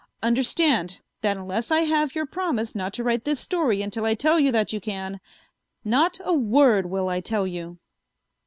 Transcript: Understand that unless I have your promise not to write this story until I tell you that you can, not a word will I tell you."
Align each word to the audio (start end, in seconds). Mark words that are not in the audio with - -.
Understand 0.23 0.99
that 1.21 1.37
unless 1.37 1.69
I 1.69 1.81
have 1.81 2.15
your 2.15 2.25
promise 2.25 2.73
not 2.73 2.91
to 2.93 3.03
write 3.03 3.23
this 3.23 3.39
story 3.39 3.83
until 3.83 4.03
I 4.03 4.15
tell 4.15 4.39
you 4.39 4.51
that 4.51 4.73
you 4.73 4.81
can, 4.81 5.19
not 5.85 6.17
a 6.25 6.33
word 6.33 6.87
will 6.87 7.07
I 7.07 7.19
tell 7.21 7.45
you." 7.45 7.77